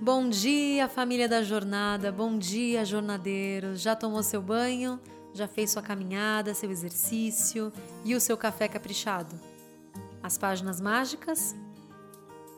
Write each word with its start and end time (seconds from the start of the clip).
Bom 0.00 0.28
dia, 0.28 0.88
família 0.88 1.28
da 1.28 1.42
jornada. 1.42 2.10
Bom 2.10 2.36
dia, 2.36 2.84
jornadeiros. 2.84 3.80
Já 3.80 3.94
tomou 3.94 4.22
seu 4.22 4.42
banho? 4.42 5.00
Já 5.32 5.46
fez 5.46 5.70
sua 5.70 5.82
caminhada, 5.82 6.52
seu 6.52 6.70
exercício 6.70 7.72
e 8.04 8.14
o 8.14 8.20
seu 8.20 8.36
café 8.36 8.66
caprichado? 8.66 9.38
As 10.22 10.36
páginas 10.36 10.80
mágicas? 10.80 11.54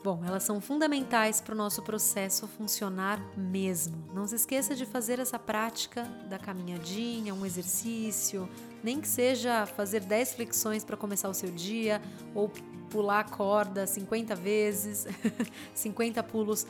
Bom, 0.03 0.23
elas 0.25 0.43
são 0.43 0.59
fundamentais 0.59 1.39
para 1.39 1.53
o 1.53 1.57
nosso 1.57 1.81
processo 1.83 2.47
funcionar 2.47 3.19
mesmo. 3.37 4.03
Não 4.13 4.27
se 4.27 4.35
esqueça 4.35 4.75
de 4.75 4.85
fazer 4.85 5.19
essa 5.19 5.37
prática 5.37 6.03
da 6.29 6.39
caminhadinha, 6.39 7.33
um 7.33 7.45
exercício, 7.45 8.49
nem 8.83 8.99
que 8.99 9.07
seja 9.07 9.65
fazer 9.65 10.01
10 10.01 10.33
flexões 10.33 10.83
para 10.83 10.97
começar 10.97 11.29
o 11.29 11.33
seu 11.33 11.51
dia 11.51 12.01
ou 12.33 12.51
pular 12.89 13.19
a 13.19 13.23
corda 13.23 13.85
50 13.85 14.35
vezes, 14.35 15.05
50 15.73 16.23
pulos 16.23 16.65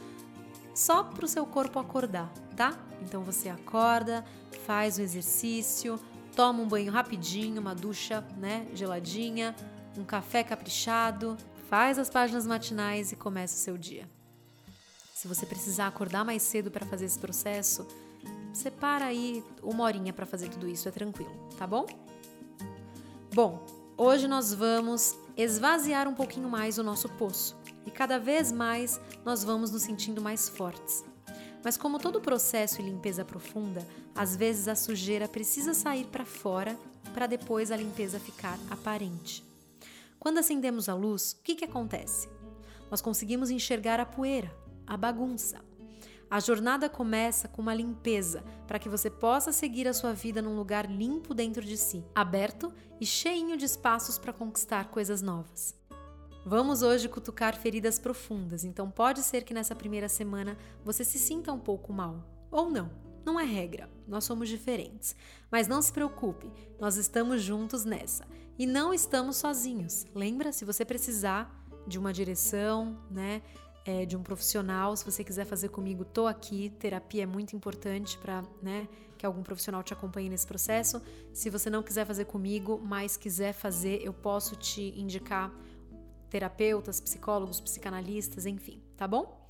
só 0.77 1.03
para 1.03 1.25
o 1.25 1.27
seu 1.27 1.43
corpo 1.43 1.79
acordar, 1.79 2.31
tá? 2.55 2.77
Então 3.01 3.23
você 3.23 3.49
acorda, 3.49 4.23
faz 4.67 4.99
o 4.99 5.01
exercício, 5.01 5.99
toma 6.35 6.61
um 6.61 6.67
banho 6.67 6.91
rapidinho, 6.91 7.59
uma 7.59 7.73
ducha, 7.73 8.23
né, 8.37 8.67
geladinha, 8.75 9.55
um 9.97 10.03
café 10.03 10.43
caprichado, 10.43 11.35
faz 11.67 11.97
as 11.97 12.11
páginas 12.11 12.45
matinais 12.45 13.11
e 13.11 13.15
começa 13.15 13.55
o 13.55 13.59
seu 13.59 13.75
dia. 13.75 14.07
Se 15.15 15.27
você 15.27 15.47
precisar 15.47 15.87
acordar 15.87 16.23
mais 16.23 16.43
cedo 16.43 16.69
para 16.69 16.85
fazer 16.85 17.05
esse 17.05 17.17
processo, 17.17 17.87
separa 18.53 19.05
aí 19.05 19.43
uma 19.63 19.83
horinha 19.83 20.13
para 20.13 20.27
fazer 20.27 20.47
tudo 20.47 20.67
isso, 20.67 20.87
é 20.87 20.91
tranquilo, 20.91 21.49
tá 21.57 21.65
bom? 21.65 21.87
Bom, 23.33 23.65
hoje 23.97 24.27
nós 24.27 24.53
vamos 24.53 25.17
esvaziar 25.35 26.07
um 26.07 26.13
pouquinho 26.13 26.47
mais 26.47 26.77
o 26.77 26.83
nosso 26.83 27.09
poço 27.09 27.57
e 27.87 27.91
cada 27.91 28.19
vez 28.19 28.51
mais 28.51 28.99
nós 29.23 29.45
vamos 29.45 29.71
nos 29.71 29.81
sentindo 29.81 30.21
mais 30.21 30.49
fortes. 30.49 31.05
Mas 31.63 31.77
como 31.77 31.97
todo 31.97 32.21
processo 32.21 32.81
e 32.81 32.85
limpeza 32.85 33.23
profunda, 33.23 33.87
às 34.13 34.35
vezes 34.35 34.67
a 34.67 34.75
sujeira 34.75 35.27
precisa 35.27 35.73
sair 35.73 36.05
para 36.07 36.25
fora 36.25 36.77
para 37.13 37.27
depois 37.27 37.71
a 37.71 37.77
limpeza 37.77 38.19
ficar 38.19 38.59
aparente. 38.69 39.43
Quando 40.19 40.39
acendemos 40.39 40.89
a 40.89 40.93
luz, 40.93 41.31
o 41.31 41.43
que, 41.43 41.55
que 41.55 41.65
acontece? 41.65 42.27
Nós 42.91 43.01
conseguimos 43.01 43.49
enxergar 43.49 43.99
a 43.99 44.05
poeira, 44.05 44.53
a 44.85 44.97
bagunça. 44.97 45.61
A 46.29 46.41
jornada 46.41 46.89
começa 46.89 47.47
com 47.47 47.61
uma 47.61 47.73
limpeza 47.73 48.43
para 48.67 48.79
que 48.79 48.89
você 48.89 49.09
possa 49.09 49.53
seguir 49.53 49.87
a 49.87 49.93
sua 49.93 50.11
vida 50.11 50.41
num 50.41 50.57
lugar 50.57 50.91
limpo 50.91 51.33
dentro 51.33 51.63
de 51.63 51.77
si, 51.77 52.03
aberto 52.13 52.73
e 52.99 53.05
cheinho 53.05 53.55
de 53.55 53.63
espaços 53.63 54.17
para 54.17 54.33
conquistar 54.33 54.89
coisas 54.89 55.21
novas. 55.21 55.76
Vamos 56.49 56.81
hoje 56.81 57.09
cutucar 57.09 57.57
feridas 57.57 57.99
profundas, 57.99 58.63
então 58.63 58.89
pode 58.89 59.21
ser 59.21 59.43
que 59.43 59.53
nessa 59.53 59.75
primeira 59.75 60.07
semana 60.07 60.57
você 60.81 61.03
se 61.03 61.19
sinta 61.19 61.51
um 61.51 61.59
pouco 61.59 61.91
mal. 61.91 62.25
Ou 62.49 62.69
não, 62.69 62.89
não 63.25 63.37
é 63.37 63.43
regra, 63.43 63.89
nós 64.07 64.23
somos 64.23 64.47
diferentes. 64.47 65.13
Mas 65.51 65.67
não 65.67 65.81
se 65.81 65.91
preocupe, 65.91 66.49
nós 66.79 66.95
estamos 66.95 67.41
juntos 67.41 67.83
nessa. 67.83 68.25
E 68.57 68.65
não 68.65 68.93
estamos 68.93 69.35
sozinhos. 69.35 70.05
Lembra, 70.15 70.53
se 70.53 70.63
você 70.63 70.85
precisar 70.85 71.53
de 71.85 71.99
uma 71.99 72.13
direção, 72.13 72.97
né? 73.11 73.41
É, 73.83 74.05
de 74.05 74.15
um 74.15 74.23
profissional, 74.23 74.95
se 74.95 75.03
você 75.03 75.25
quiser 75.25 75.45
fazer 75.45 75.67
comigo, 75.67 76.05
tô 76.05 76.27
aqui. 76.27 76.69
Terapia 76.79 77.23
é 77.23 77.25
muito 77.25 77.57
importante 77.57 78.17
para, 78.17 78.41
né, 78.61 78.87
que 79.17 79.25
algum 79.25 79.43
profissional 79.43 79.83
te 79.83 79.91
acompanhe 79.91 80.29
nesse 80.29 80.47
processo. 80.47 81.01
Se 81.33 81.49
você 81.49 81.69
não 81.69 81.83
quiser 81.83 82.05
fazer 82.05 82.23
comigo, 82.23 82.81
mas 82.81 83.17
quiser 83.17 83.51
fazer, 83.53 84.01
eu 84.01 84.13
posso 84.13 84.55
te 84.55 84.93
indicar 84.97 85.53
terapeutas, 86.27 86.99
psicólogos, 86.99 87.59
psicanalistas, 87.59 88.45
enfim, 88.45 88.81
tá 88.95 89.07
bom? 89.07 89.45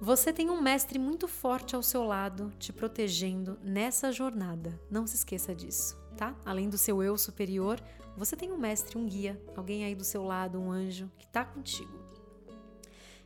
Você 0.00 0.32
tem 0.32 0.50
um 0.50 0.60
mestre 0.60 0.98
muito 0.98 1.26
forte 1.26 1.74
ao 1.74 1.82
seu 1.82 2.04
lado, 2.04 2.52
te 2.58 2.72
protegendo 2.72 3.58
nessa 3.62 4.12
jornada. 4.12 4.78
Não 4.90 5.06
se 5.06 5.16
esqueça 5.16 5.54
disso, 5.54 5.96
tá? 6.16 6.36
Além 6.44 6.68
do 6.68 6.76
seu 6.76 7.02
eu 7.02 7.16
superior, 7.16 7.82
você 8.16 8.36
tem 8.36 8.52
um 8.52 8.58
mestre, 8.58 8.98
um 8.98 9.06
guia, 9.06 9.40
alguém 9.56 9.84
aí 9.84 9.94
do 9.94 10.04
seu 10.04 10.22
lado, 10.22 10.60
um 10.60 10.70
anjo 10.70 11.10
que 11.18 11.26
tá 11.26 11.44
contigo. 11.44 11.98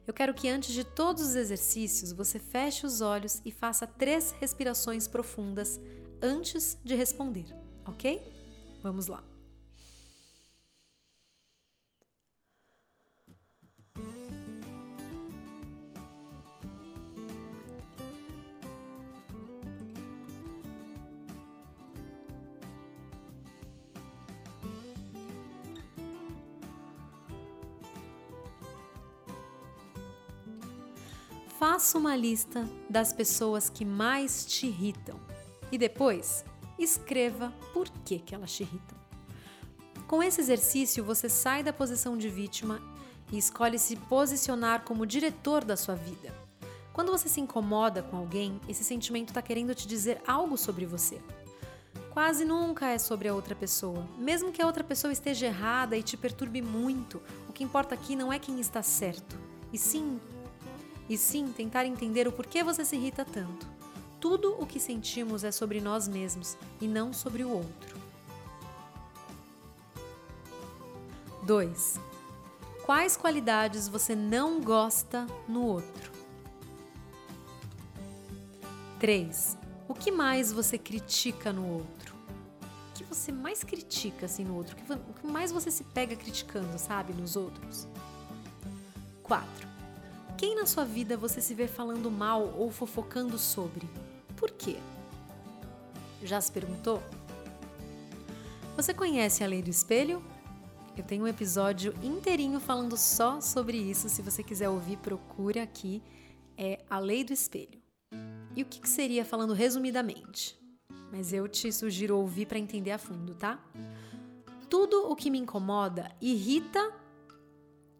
Eu 0.06 0.14
quero 0.14 0.34
que 0.34 0.48
antes 0.48 0.72
de 0.72 0.84
todos 0.84 1.22
os 1.22 1.34
exercícios 1.34 2.12
você 2.12 2.38
feche 2.38 2.86
os 2.86 3.00
olhos 3.00 3.40
e 3.44 3.52
faça 3.52 3.86
três 3.86 4.32
respirações 4.32 5.06
profundas 5.06 5.80
antes 6.22 6.78
de 6.84 6.94
responder, 6.94 7.46
ok? 7.86 8.20
Vamos 8.82 9.06
lá. 9.06 9.29
Faça 31.60 31.98
uma 31.98 32.16
lista 32.16 32.66
das 32.88 33.12
pessoas 33.12 33.68
que 33.68 33.84
mais 33.84 34.46
te 34.46 34.66
irritam 34.66 35.20
e 35.70 35.76
depois 35.76 36.42
escreva 36.78 37.52
por 37.74 37.86
que, 38.02 38.18
que 38.18 38.34
elas 38.34 38.50
te 38.50 38.62
irritam. 38.62 38.96
Com 40.08 40.22
esse 40.22 40.40
exercício, 40.40 41.04
você 41.04 41.28
sai 41.28 41.62
da 41.62 41.70
posição 41.70 42.16
de 42.16 42.30
vítima 42.30 42.80
e 43.30 43.36
escolhe 43.36 43.78
se 43.78 43.94
posicionar 43.94 44.84
como 44.84 45.04
diretor 45.04 45.62
da 45.62 45.76
sua 45.76 45.94
vida. 45.94 46.34
Quando 46.94 47.12
você 47.12 47.28
se 47.28 47.42
incomoda 47.42 48.02
com 48.02 48.16
alguém, 48.16 48.58
esse 48.66 48.82
sentimento 48.82 49.28
está 49.28 49.42
querendo 49.42 49.74
te 49.74 49.86
dizer 49.86 50.22
algo 50.26 50.56
sobre 50.56 50.86
você. 50.86 51.20
Quase 52.08 52.42
nunca 52.42 52.88
é 52.88 52.96
sobre 52.96 53.28
a 53.28 53.34
outra 53.34 53.54
pessoa. 53.54 54.08
Mesmo 54.16 54.50
que 54.50 54.62
a 54.62 54.66
outra 54.66 54.82
pessoa 54.82 55.12
esteja 55.12 55.44
errada 55.44 55.94
e 55.94 56.02
te 56.02 56.16
perturbe 56.16 56.62
muito, 56.62 57.20
o 57.50 57.52
que 57.52 57.62
importa 57.62 57.94
aqui 57.94 58.16
não 58.16 58.32
é 58.32 58.38
quem 58.38 58.58
está 58.60 58.82
certo, 58.82 59.38
e 59.70 59.76
sim 59.76 60.18
e 61.10 61.18
sim 61.18 61.52
tentar 61.52 61.84
entender 61.84 62.28
o 62.28 62.32
porquê 62.32 62.62
você 62.62 62.84
se 62.84 62.94
irrita 62.94 63.24
tanto. 63.24 63.66
Tudo 64.20 64.54
o 64.60 64.64
que 64.64 64.78
sentimos 64.78 65.42
é 65.42 65.50
sobre 65.50 65.80
nós 65.80 66.06
mesmos 66.06 66.56
e 66.80 66.86
não 66.86 67.12
sobre 67.12 67.42
o 67.42 67.50
outro. 67.50 67.98
2. 71.42 71.98
Quais 72.86 73.16
qualidades 73.16 73.88
você 73.88 74.14
não 74.14 74.60
gosta 74.60 75.26
no 75.48 75.64
outro? 75.64 76.12
3. 79.00 79.58
O 79.88 79.94
que 79.94 80.12
mais 80.12 80.52
você 80.52 80.78
critica 80.78 81.52
no 81.52 81.66
outro? 81.66 82.14
O 82.90 82.92
que 82.94 83.02
você 83.02 83.32
mais 83.32 83.64
critica 83.64 84.26
assim 84.26 84.44
no 84.44 84.54
outro? 84.54 84.76
O 85.08 85.14
que 85.14 85.26
mais 85.26 85.50
você 85.50 85.72
se 85.72 85.82
pega 85.82 86.14
criticando, 86.14 86.78
sabe, 86.78 87.12
nos 87.14 87.34
outros? 87.34 87.88
4. 89.24 89.69
Quem 90.40 90.54
na 90.54 90.64
sua 90.64 90.86
vida 90.86 91.18
você 91.18 91.38
se 91.38 91.54
vê 91.54 91.68
falando 91.68 92.10
mal 92.10 92.54
ou 92.56 92.70
fofocando 92.70 93.36
sobre? 93.36 93.86
Por 94.38 94.50
quê? 94.50 94.78
Já 96.22 96.40
se 96.40 96.50
perguntou? 96.50 97.02
Você 98.74 98.94
conhece 98.94 99.44
a 99.44 99.46
lei 99.46 99.60
do 99.60 99.68
espelho? 99.68 100.24
Eu 100.96 101.04
tenho 101.04 101.24
um 101.24 101.28
episódio 101.28 101.94
inteirinho 102.02 102.58
falando 102.58 102.96
só 102.96 103.38
sobre 103.42 103.76
isso. 103.76 104.08
Se 104.08 104.22
você 104.22 104.42
quiser 104.42 104.70
ouvir, 104.70 104.96
procure 104.96 105.60
aqui. 105.60 106.02
É 106.56 106.82
a 106.88 106.98
lei 106.98 107.22
do 107.22 107.34
espelho. 107.34 107.78
E 108.56 108.62
o 108.62 108.64
que, 108.64 108.80
que 108.80 108.88
seria 108.88 109.26
falando 109.26 109.52
resumidamente? 109.52 110.58
Mas 111.12 111.34
eu 111.34 111.46
te 111.48 111.70
sugiro 111.70 112.16
ouvir 112.16 112.46
para 112.46 112.58
entender 112.58 112.92
a 112.92 112.98
fundo, 112.98 113.34
tá? 113.34 113.62
Tudo 114.70 115.06
o 115.06 115.14
que 115.14 115.30
me 115.30 115.38
incomoda 115.38 116.10
irrita 116.18 116.94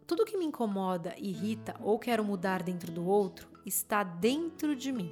tudo 0.05 0.25
que 0.25 0.37
me 0.37 0.45
incomoda, 0.45 1.15
irrita 1.17 1.75
ou 1.81 1.97
quero 1.97 2.23
mudar 2.23 2.63
dentro 2.63 2.91
do 2.91 3.05
outro 3.05 3.47
está 3.65 4.03
dentro 4.03 4.75
de 4.75 4.91
mim. 4.91 5.11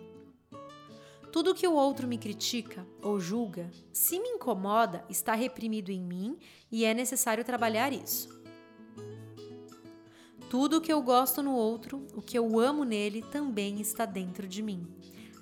Tudo 1.32 1.54
que 1.54 1.68
o 1.68 1.74
outro 1.74 2.08
me 2.08 2.18
critica 2.18 2.86
ou 3.02 3.20
julga, 3.20 3.70
se 3.94 4.20
me 4.20 4.30
incomoda, 4.30 5.06
está 5.10 5.36
reprimido 5.36 5.92
em 5.92 6.02
mim 6.02 6.38
e 6.72 6.86
é 6.86 6.94
necessário 6.94 7.44
trabalhar 7.46 7.94
isso. 7.94 8.40
Tudo 10.50 10.82
que 10.82 10.92
eu 10.92 11.02
gosto 11.04 11.44
no 11.44 11.54
outro, 11.54 12.08
o 12.16 12.22
que 12.22 12.38
eu 12.38 12.60
amo 12.60 12.84
nele, 12.84 13.22
também 13.22 13.80
está 13.80 14.06
dentro 14.06 14.48
de 14.48 14.64
mim, 14.64 14.88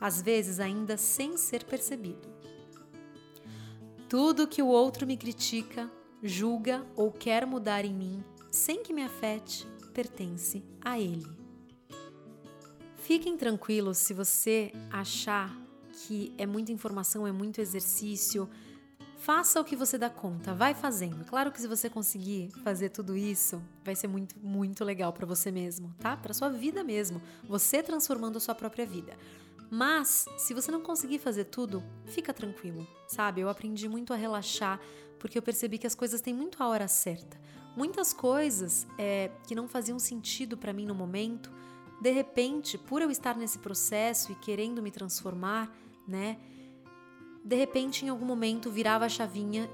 às 0.02 0.22
vezes 0.22 0.60
ainda 0.60 0.98
sem 0.98 1.38
ser 1.38 1.64
percebido. 1.64 2.28
Tudo 4.10 4.48
que 4.48 4.62
o 4.62 4.68
outro 4.68 5.08
me 5.08 5.16
critica, 5.16 5.90
julga 6.22 6.86
ou 6.98 7.10
quer 7.10 7.46
mudar 7.46 7.86
em 7.86 7.94
mim 7.94 8.24
sem 8.58 8.82
que 8.82 8.92
me 8.92 9.04
afete, 9.04 9.68
pertence 9.94 10.64
a 10.82 11.00
Ele. 11.00 11.28
Fiquem 12.96 13.38
tranquilos 13.38 14.00
se 14.00 14.16
você 14.16 14.74
achar 14.90 15.56
que 15.94 16.34
é 16.40 16.46
muita 16.46 16.72
informação, 16.72 17.28
é 17.28 17.32
muito 17.32 17.62
exercício. 17.62 18.50
Faça 19.20 19.62
o 19.62 19.64
que 19.64 19.76
você 19.76 19.98
dá 19.98 20.10
conta, 20.10 20.56
vai 20.56 20.74
fazendo. 20.74 21.24
Claro 21.26 21.52
que 21.52 21.62
se 21.62 21.68
você 21.68 21.88
conseguir 21.88 22.50
fazer 22.64 22.90
tudo 22.90 23.16
isso, 23.16 23.62
vai 23.84 23.96
ser 23.96 24.08
muito, 24.08 24.36
muito 24.40 24.84
legal 24.84 25.14
para 25.14 25.26
você 25.26 25.52
mesmo, 25.52 25.94
tá? 26.00 26.18
Para 26.18 26.34
sua 26.34 26.50
vida 26.50 26.84
mesmo, 26.84 27.22
você 27.48 27.84
transformando 27.84 28.38
a 28.38 28.42
sua 28.42 28.56
própria 28.56 28.88
vida. 28.88 29.16
Mas, 29.70 30.26
se 30.38 30.54
você 30.54 30.72
não 30.72 30.82
conseguir 30.82 31.20
fazer 31.20 31.46
tudo, 31.46 31.84
fica 32.06 32.34
tranquilo, 32.34 32.88
sabe? 33.08 33.42
Eu 33.42 33.50
aprendi 33.50 33.88
muito 33.88 34.14
a 34.14 34.16
relaxar 34.16 34.80
porque 35.20 35.38
eu 35.38 35.42
percebi 35.42 35.78
que 35.78 35.88
as 35.88 35.96
coisas 35.96 36.22
têm 36.22 36.34
muito 36.34 36.62
a 36.62 36.68
hora 36.68 36.88
certa. 36.88 37.38
Muitas 37.78 38.12
coisas 38.12 38.88
é, 38.98 39.30
que 39.46 39.54
não 39.54 39.68
faziam 39.68 40.00
sentido 40.00 40.58
para 40.58 40.74
mim 40.74 40.88
no 40.88 40.96
momento, 40.96 41.52
de 42.02 42.10
repente, 42.10 42.76
por 42.76 43.04
eu 43.04 43.12
estar 43.12 43.38
nesse 43.38 43.60
processo 43.60 44.32
e 44.32 44.36
querendo 44.36 44.82
me 44.82 44.90
transformar, 44.90 45.72
né? 46.08 46.40
De 47.46 47.56
repente, 47.56 48.04
em 48.04 48.10
algum 48.10 48.26
momento, 48.26 48.72
virava 48.72 49.06
a 49.06 49.10
chavinha, 49.10 49.70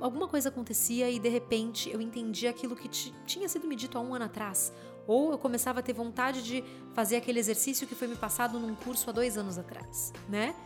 alguma 0.00 0.26
coisa 0.26 0.48
acontecia 0.48 1.08
e 1.08 1.20
de 1.20 1.28
repente 1.28 1.88
eu 1.88 2.00
entendi 2.00 2.48
aquilo 2.48 2.74
que 2.74 2.88
tinha 2.88 3.48
sido 3.48 3.68
me 3.68 3.76
dito 3.76 3.96
há 3.96 4.00
um 4.00 4.16
ano 4.16 4.24
atrás. 4.24 4.72
Ou 5.06 5.30
eu 5.30 5.38
começava 5.38 5.78
a 5.78 5.82
ter 5.82 5.92
vontade 5.92 6.42
de 6.42 6.64
fazer 6.92 7.14
aquele 7.14 7.38
exercício 7.38 7.86
que 7.86 7.94
foi 7.94 8.08
me 8.08 8.16
passado 8.16 8.58
num 8.58 8.74
curso 8.74 9.08
há 9.10 9.12
dois 9.12 9.38
anos 9.38 9.58
atrás, 9.58 10.12
né? 10.28 10.56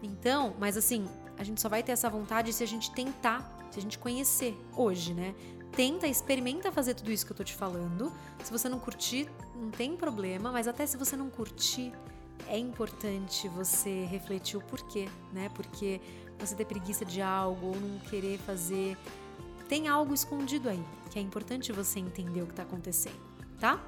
Então, 0.00 0.54
mas 0.60 0.76
assim, 0.76 1.08
a 1.36 1.42
gente 1.42 1.60
só 1.60 1.68
vai 1.68 1.82
ter 1.82 1.90
essa 1.90 2.08
vontade 2.08 2.52
se 2.52 2.62
a 2.62 2.66
gente 2.68 2.92
tentar, 2.92 3.68
se 3.72 3.80
a 3.80 3.82
gente 3.82 3.98
conhecer 3.98 4.56
hoje, 4.76 5.12
né? 5.12 5.34
Tenta, 5.72 6.06
experimenta 6.06 6.72
fazer 6.72 6.94
tudo 6.94 7.12
isso 7.12 7.24
que 7.24 7.32
eu 7.32 7.36
tô 7.36 7.44
te 7.44 7.54
falando. 7.54 8.12
Se 8.42 8.50
você 8.50 8.68
não 8.68 8.78
curtir, 8.78 9.30
não 9.54 9.70
tem 9.70 9.96
problema, 9.96 10.50
mas 10.50 10.66
até 10.66 10.84
se 10.86 10.96
você 10.96 11.16
não 11.16 11.30
curtir, 11.30 11.92
é 12.48 12.58
importante 12.58 13.48
você 13.48 14.04
refletir 14.04 14.56
o 14.56 14.60
porquê, 14.60 15.08
né? 15.32 15.48
Porque 15.54 16.00
você 16.38 16.54
ter 16.54 16.64
preguiça 16.64 17.04
de 17.04 17.22
algo 17.22 17.68
ou 17.68 17.76
não 17.76 17.98
querer 18.00 18.38
fazer. 18.38 18.96
Tem 19.68 19.86
algo 19.88 20.12
escondido 20.12 20.68
aí, 20.68 20.82
que 21.10 21.18
é 21.18 21.22
importante 21.22 21.70
você 21.70 22.00
entender 22.00 22.42
o 22.42 22.46
que 22.46 22.52
está 22.52 22.64
acontecendo 22.64 23.30
tá? 23.60 23.78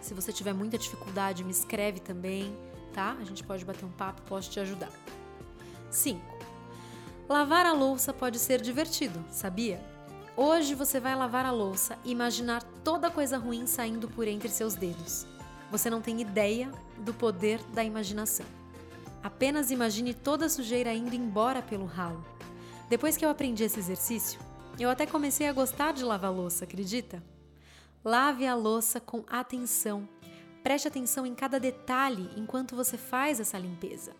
Se 0.00 0.14
você 0.14 0.32
tiver 0.32 0.54
muita 0.54 0.78
dificuldade, 0.78 1.42
me 1.42 1.50
escreve 1.50 1.98
também, 1.98 2.56
tá? 2.94 3.16
A 3.20 3.24
gente 3.24 3.42
pode 3.42 3.64
bater 3.64 3.84
um 3.84 3.90
papo, 3.90 4.22
posso 4.22 4.50
te 4.50 4.60
ajudar. 4.60 4.90
5. 5.90 6.20
Lavar 7.28 7.66
a 7.66 7.72
louça 7.72 8.12
pode 8.12 8.38
ser 8.38 8.60
divertido, 8.60 9.22
sabia? 9.30 9.82
Hoje 10.36 10.74
você 10.74 10.98
vai 10.98 11.14
lavar 11.14 11.46
a 11.46 11.52
louça 11.52 11.96
e 12.04 12.10
imaginar 12.10 12.60
toda 12.82 13.08
coisa 13.08 13.38
ruim 13.38 13.68
saindo 13.68 14.08
por 14.08 14.26
entre 14.26 14.48
seus 14.48 14.74
dedos. 14.74 15.24
Você 15.70 15.88
não 15.88 16.00
tem 16.00 16.20
ideia 16.20 16.72
do 16.98 17.14
poder 17.14 17.62
da 17.72 17.84
imaginação. 17.84 18.44
Apenas 19.22 19.70
imagine 19.70 20.12
toda 20.12 20.46
a 20.46 20.48
sujeira 20.48 20.92
indo 20.92 21.14
embora 21.14 21.62
pelo 21.62 21.86
ralo. 21.86 22.24
Depois 22.88 23.16
que 23.16 23.24
eu 23.24 23.30
aprendi 23.30 23.62
esse 23.62 23.78
exercício, 23.78 24.40
eu 24.76 24.90
até 24.90 25.06
comecei 25.06 25.48
a 25.48 25.52
gostar 25.52 25.92
de 25.92 26.02
lavar 26.02 26.32
louça, 26.32 26.64
acredita? 26.64 27.22
Lave 28.04 28.44
a 28.44 28.56
louça 28.56 28.98
com 28.98 29.24
atenção. 29.28 30.08
Preste 30.64 30.88
atenção 30.88 31.24
em 31.24 31.34
cada 31.34 31.60
detalhe 31.60 32.28
enquanto 32.36 32.74
você 32.74 32.98
faz 32.98 33.38
essa 33.38 33.56
limpeza. 33.56 34.16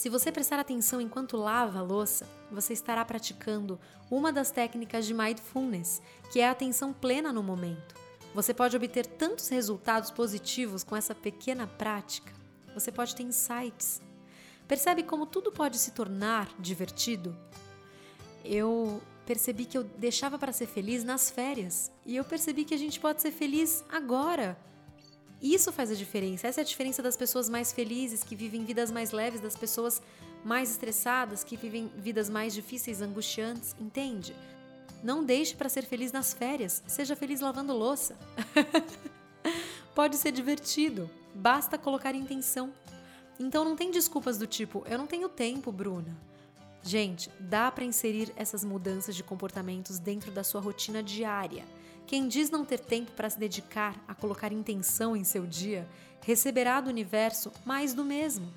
Se 0.00 0.08
você 0.08 0.32
prestar 0.32 0.58
atenção 0.58 0.98
enquanto 0.98 1.36
lava 1.36 1.78
a 1.78 1.82
louça, 1.82 2.26
você 2.50 2.72
estará 2.72 3.04
praticando 3.04 3.78
uma 4.10 4.32
das 4.32 4.50
técnicas 4.50 5.04
de 5.04 5.12
mindfulness, 5.12 6.00
que 6.32 6.40
é 6.40 6.48
a 6.48 6.52
atenção 6.52 6.90
plena 6.90 7.30
no 7.34 7.42
momento. 7.42 7.94
Você 8.34 8.54
pode 8.54 8.74
obter 8.74 9.04
tantos 9.04 9.48
resultados 9.48 10.10
positivos 10.10 10.82
com 10.82 10.96
essa 10.96 11.14
pequena 11.14 11.66
prática. 11.66 12.32
Você 12.72 12.90
pode 12.90 13.14
ter 13.14 13.24
insights. 13.24 14.00
Percebe 14.66 15.02
como 15.02 15.26
tudo 15.26 15.52
pode 15.52 15.76
se 15.76 15.90
tornar 15.90 16.48
divertido? 16.58 17.36
Eu 18.42 19.02
percebi 19.26 19.66
que 19.66 19.76
eu 19.76 19.84
deixava 19.84 20.38
para 20.38 20.50
ser 20.50 20.66
feliz 20.66 21.04
nas 21.04 21.30
férias. 21.30 21.92
E 22.06 22.16
eu 22.16 22.24
percebi 22.24 22.64
que 22.64 22.72
a 22.72 22.78
gente 22.78 22.98
pode 22.98 23.20
ser 23.20 23.32
feliz 23.32 23.84
agora. 23.90 24.56
Isso 25.40 25.72
faz 25.72 25.90
a 25.90 25.94
diferença. 25.94 26.46
Essa 26.46 26.60
é 26.60 26.62
a 26.62 26.66
diferença 26.66 27.02
das 27.02 27.16
pessoas 27.16 27.48
mais 27.48 27.72
felizes, 27.72 28.22
que 28.22 28.36
vivem 28.36 28.64
vidas 28.64 28.90
mais 28.90 29.10
leves, 29.10 29.40
das 29.40 29.56
pessoas 29.56 30.02
mais 30.44 30.70
estressadas, 30.70 31.42
que 31.42 31.56
vivem 31.56 31.90
vidas 31.96 32.28
mais 32.28 32.52
difíceis, 32.52 33.00
angustiantes, 33.00 33.74
entende? 33.80 34.34
Não 35.02 35.24
deixe 35.24 35.54
para 35.54 35.68
ser 35.68 35.82
feliz 35.82 36.12
nas 36.12 36.34
férias. 36.34 36.82
Seja 36.86 37.16
feliz 37.16 37.40
lavando 37.40 37.72
louça. 37.72 38.16
pode 39.94 40.16
ser 40.16 40.32
divertido. 40.32 41.10
Basta 41.34 41.78
colocar 41.78 42.14
intenção. 42.14 42.72
Então 43.38 43.64
não 43.64 43.74
tem 43.74 43.90
desculpas 43.90 44.36
do 44.36 44.46
tipo, 44.46 44.84
eu 44.86 44.98
não 44.98 45.06
tenho 45.06 45.28
tempo, 45.28 45.72
Bruna. 45.72 46.14
Gente, 46.82 47.30
dá 47.38 47.70
para 47.70 47.84
inserir 47.84 48.32
essas 48.36 48.64
mudanças 48.64 49.14
de 49.14 49.22
comportamentos 49.22 49.98
dentro 49.98 50.30
da 50.30 50.44
sua 50.44 50.60
rotina 50.60 51.02
diária. 51.02 51.64
Quem 52.10 52.26
diz 52.26 52.50
não 52.50 52.64
ter 52.64 52.80
tempo 52.80 53.12
para 53.12 53.30
se 53.30 53.38
dedicar 53.38 54.04
a 54.08 54.16
colocar 54.16 54.52
intenção 54.52 55.16
em 55.16 55.22
seu 55.22 55.46
dia, 55.46 55.88
receberá 56.22 56.80
do 56.80 56.90
universo 56.90 57.52
mais 57.64 57.94
do 57.94 58.04
mesmo. 58.04 58.52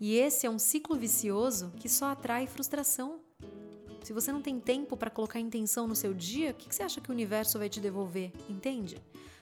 E 0.00 0.16
esse 0.16 0.46
é 0.46 0.50
um 0.50 0.58
ciclo 0.58 0.96
vicioso 0.96 1.70
que 1.78 1.86
só 1.86 2.06
atrai 2.06 2.46
frustração. 2.46 3.20
Se 4.02 4.14
você 4.14 4.32
não 4.32 4.40
tem 4.40 4.58
tempo 4.58 4.96
para 4.96 5.10
colocar 5.10 5.38
intenção 5.38 5.86
no 5.86 5.94
seu 5.94 6.14
dia, 6.14 6.52
o 6.52 6.54
que 6.54 6.74
você 6.74 6.82
acha 6.82 6.98
que 6.98 7.10
o 7.10 7.12
universo 7.12 7.58
vai 7.58 7.68
te 7.68 7.78
devolver? 7.78 8.32
Entende? 8.48 8.96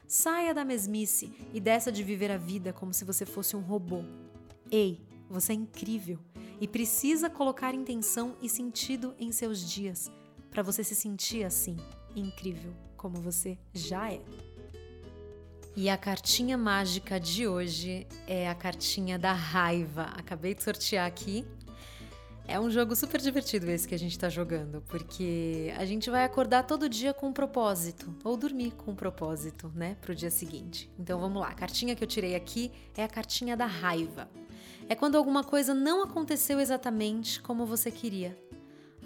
Saia 0.09 0.53
da 0.53 0.65
mesmice 0.65 1.33
e 1.55 1.61
dessa 1.61 1.93
de 1.93 2.03
viver 2.03 2.33
a 2.33 2.37
vida 2.37 2.73
como 2.73 2.93
se 2.93 3.05
você 3.05 3.25
fosse 3.25 3.55
um 3.55 3.61
robô. 3.61 4.03
Ei, 4.73 5.01
você 5.31 5.53
é 5.53 5.55
incrível 5.55 6.19
e 6.61 6.67
precisa 6.67 7.31
colocar 7.31 7.77
intenção 7.77 8.35
e 8.43 8.49
sentido 8.49 9.15
em 9.21 9.31
seus 9.31 9.61
dias 9.61 10.11
para 10.51 10.65
você 10.65 10.83
se 10.83 10.97
sentir 10.97 11.45
assim, 11.45 11.77
incrível 12.17 12.88
como 12.99 13.17
você 13.23 13.57
já 13.73 14.13
é. 14.13 14.21
E 15.75 15.89
a 15.89 15.97
cartinha 15.97 16.59
mágica 16.59 17.19
de 17.19 17.47
hoje 17.47 18.07
é 18.27 18.47
a 18.47 18.55
cartinha 18.55 19.19
da 19.19 19.33
raiva. 19.33 20.03
Acabei 20.17 20.55
de 20.55 20.63
sortear 20.63 21.07
aqui. 21.07 21.47
É 22.47 22.59
um 22.59 22.71
jogo 22.71 22.95
super 22.97 23.21
divertido 23.21 23.71
esse 23.71 23.89
que 23.89 23.95
a 23.95 23.99
gente 23.99 24.13
está 24.13 24.29
jogando, 24.29 24.83
porque 24.89 25.73
a 25.79 25.87
gente 25.87 26.11
vai 26.11 26.25
acordar 26.25 26.65
todo 26.65 26.89
dia 26.89 27.15
com 27.15 27.29
um 27.29 27.33
propósito, 27.33 28.15
ou 28.25 28.37
dormir 28.37 28.73
com 28.73 28.93
um 28.93 28.95
propósito, 28.95 29.71
né, 29.75 29.97
para 30.01 30.13
o 30.13 30.15
dia 30.15 30.31
seguinte. 30.31 30.91
Então 30.99 31.21
vamos 31.21 31.41
lá, 31.41 31.49
a 31.49 31.55
cartinha 31.55 31.95
que 31.95 32.03
eu 32.03 32.09
tirei 32.09 32.35
aqui 32.35 32.73
é 32.97 33.05
a 33.05 33.09
cartinha 33.09 33.57
da 33.57 33.67
raiva 33.67 34.29
é 34.89 34.95
quando 34.95 35.17
alguma 35.17 35.45
coisa 35.45 35.75
não 35.75 36.03
aconteceu 36.03 36.59
exatamente 36.59 37.41
como 37.43 37.67
você 37.67 37.91
queria. 37.91 38.37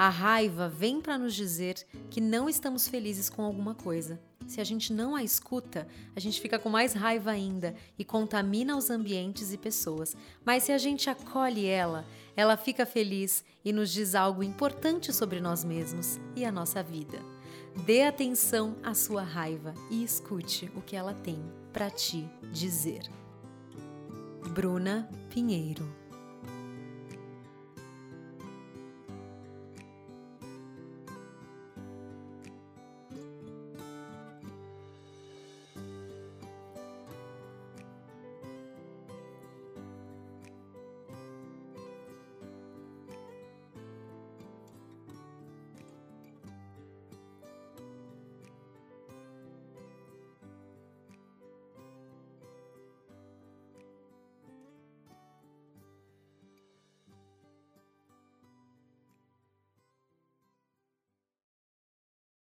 A 0.03 0.09
raiva 0.09 0.69
vem 0.69 1.01
para 1.01 1.17
nos 1.17 1.33
dizer 1.33 1.77
que 2.11 2.21
não 2.21 2.49
estamos 2.49 2.89
felizes 2.89 3.31
com 3.31 3.41
alguma 3.45 3.73
coisa. 3.73 4.21
Se 4.49 4.61
a 4.61 4.65
gente 4.65 4.93
não 4.93 5.15
a 5.15 5.23
escuta, 5.23 5.87
a 6.17 6.19
gente 6.19 6.41
fica 6.41 6.59
com 6.59 6.69
mais 6.69 6.93
raiva 6.93 7.31
ainda 7.31 7.73
e 7.97 8.05
contamina 8.05 8.77
os 8.77 8.91
ambientes 8.91 9.53
e 9.53 9.57
pessoas. 9.57 10.17
Mas 10.45 10.65
se 10.65 10.73
a 10.73 10.79
gente 10.79 11.09
acolhe 11.09 11.67
ela, 11.67 12.05
ela 12.35 12.57
fica 12.57 12.85
feliz 12.85 13.45
e 13.65 13.73
nos 13.73 13.93
diz 13.93 14.17
algo 14.17 14.43
importante 14.43 15.13
sobre 15.13 15.41
nós 15.41 15.63
mesmos 15.63 16.19
e 16.35 16.45
a 16.45 16.51
nossa 16.51 16.83
vida. 16.83 17.21
Dê 17.87 18.03
atenção 18.03 18.75
à 18.83 18.95
sua 18.95 19.23
raiva 19.23 19.73
e 19.89 20.03
escute 20.03 20.69
o 20.75 20.83
que 20.83 20.97
ela 20.97 21.15
tem 21.15 21.41
para 21.73 21.89
te 21.89 22.29
dizer. 22.51 23.09
Bruna 24.53 25.09
Pinheiro 25.31 26.02